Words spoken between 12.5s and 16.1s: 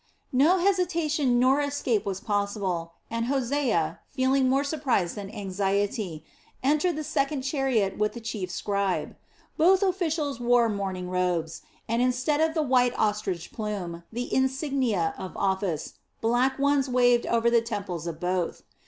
the white ostrich plume, the insignia of office,